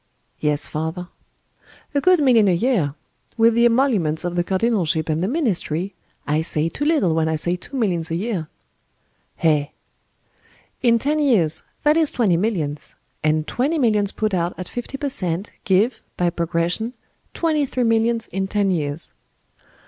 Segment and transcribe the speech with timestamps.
[0.39, 1.09] "Yes father."
[1.93, 2.95] "A good million a year.
[3.37, 5.93] With the emoluments of the cardinalship and the ministry,
[6.25, 8.47] I say too little when I say two millions a year."
[9.43, 9.67] "Eh!"
[10.81, 15.51] "In ten years that is twenty millions—and twenty millions put out at fifty per cent.
[15.65, 16.95] give, by progression,
[17.35, 19.13] twenty three millions in ten years."